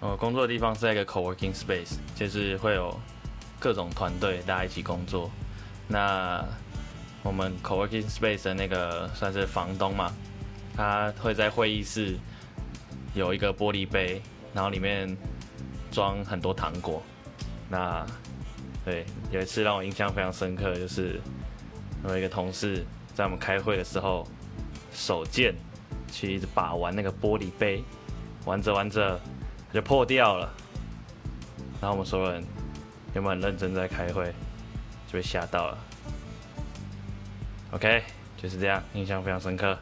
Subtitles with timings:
[0.00, 2.94] 我工作的地方是在一个 co-working space，就是会有
[3.58, 5.30] 各种团队大家一起工作。
[5.88, 6.44] 那
[7.22, 10.12] 我们 co-working space 的那个算是房东嘛，
[10.76, 12.16] 他会在会议室
[13.14, 14.20] 有一个玻璃杯，
[14.52, 15.16] 然后里面
[15.90, 17.02] 装很多糖果。
[17.68, 18.06] 那
[18.84, 21.20] 对，有一次让我印象非常深刻，就是
[22.06, 22.84] 有一个同事
[23.14, 24.28] 在我们开会的时候，
[24.92, 25.54] 手贱
[26.12, 27.82] 去一直把玩那个玻璃杯，
[28.44, 29.18] 玩着玩着
[29.72, 30.52] 就破掉了。
[31.80, 32.44] 然后我们所有人
[33.14, 34.32] 原本很认真在开会，
[35.06, 35.78] 就被吓到了。
[37.72, 38.02] OK，
[38.36, 39.78] 就是这样，印象非常深刻。